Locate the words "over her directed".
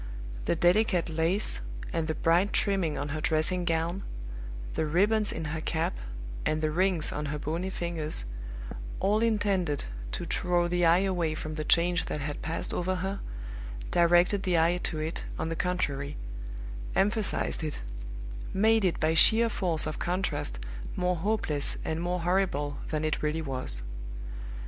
12.73-14.41